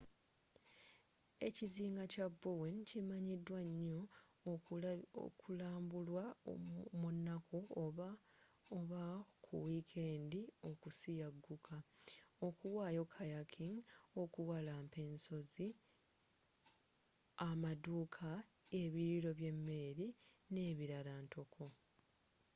ekizinga 1.47 2.03
kya 2.13 2.27
bowen 2.41 2.77
kimanyidwa 2.89 3.59
nyoo 3.79 4.03
okulambulwa 5.25 6.23
munaku 7.01 7.59
oba 8.77 9.03
ku 9.45 9.53
wiikendi 9.65 10.41
okusiyagguka 10.69 11.75
okuwayo 12.47 13.03
kayaking 13.13 13.75
okuwalampa 14.21 14.99
ensozi 15.09 15.67
amaduuka 17.49 18.29
ebiriiro 18.81 19.31
by'emmere 19.39 20.07
nebirala 20.53 21.13
ntoko 21.25 21.65